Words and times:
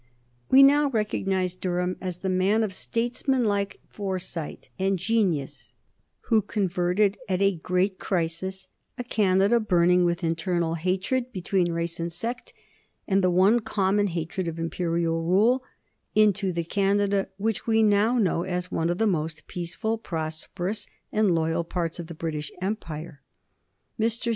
We 0.49 0.63
now 0.63 0.89
recognize 0.89 1.53
Durham 1.53 1.95
as 2.01 2.17
the 2.25 2.27
man 2.27 2.63
of 2.63 2.73
statesmanlike 2.73 3.79
foresight 3.87 4.71
and 4.79 4.97
genius 4.97 5.73
who 6.21 6.41
converted, 6.41 7.19
at 7.29 7.39
a 7.39 7.55
great 7.57 7.99
crisis, 7.99 8.67
a 8.97 9.03
Canada 9.03 9.59
burning 9.59 10.03
with 10.03 10.23
internal 10.23 10.73
hatred 10.73 11.31
between 11.31 11.71
race 11.71 11.99
and 11.99 12.11
sect, 12.11 12.51
and 13.07 13.23
the 13.23 13.29
one 13.29 13.59
common 13.59 14.07
hatred 14.07 14.47
of 14.47 14.57
Imperial 14.57 15.21
rule, 15.21 15.63
into 16.15 16.51
the 16.51 16.63
Canada 16.63 17.29
which 17.37 17.67
we 17.67 17.83
now 17.83 18.17
know 18.17 18.41
as 18.41 18.71
one 18.71 18.89
of 18.89 18.97
the 18.97 19.05
most 19.05 19.45
peaceful, 19.45 19.99
prosperous, 19.99 20.87
and 21.11 21.35
loyal 21.35 21.63
parts 21.63 21.99
of 21.99 22.07
the 22.07 22.15
British 22.15 22.51
Empire. 22.59 23.21
Mr. 23.99 24.29